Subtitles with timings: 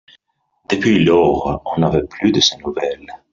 [0.67, 3.05] Depuis lors, on n'avait plus de ses nouvelles.